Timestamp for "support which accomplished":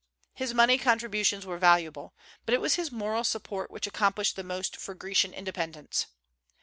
3.23-4.35